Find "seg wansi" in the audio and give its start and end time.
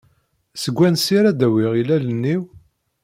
0.61-1.13